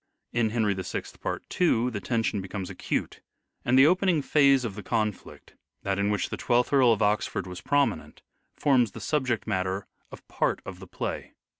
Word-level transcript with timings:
In" 0.33 0.49
Henry 0.49 0.73
VI," 0.73 1.03
part 1.21 1.47
2, 1.51 1.91
the 1.91 1.99
tension 2.01 2.41
becomes 2.41 2.71
acute, 2.71 3.21
and 3.63 3.77
the 3.77 3.85
opening 3.85 4.23
phase 4.23 4.65
of 4.65 4.73
the 4.73 4.81
conflict, 4.81 5.53
that 5.83 5.99
in 5.99 6.09
which 6.09 6.29
the 6.29 6.37
Twelfth 6.37 6.73
Earl 6.73 6.91
of 6.91 7.03
Oxford 7.03 7.45
was 7.45 7.61
prominent, 7.61 8.23
forms 8.55 8.93
the 8.93 8.99
subject 8.99 9.45
matter 9.45 9.85
of 10.11 10.27
part 10.27 10.59
of 10.65 10.79
the 10.79 10.87
play. 10.87 11.35